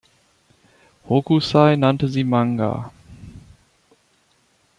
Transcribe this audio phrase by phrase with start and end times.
[1.07, 2.91] Hokusai nannte sie Manga.